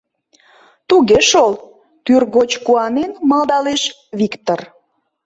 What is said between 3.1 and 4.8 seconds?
малдалеш Виктыр.